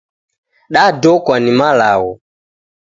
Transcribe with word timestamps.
Dadokwa 0.73 1.35
ni 1.39 1.51
malagho 1.59 2.13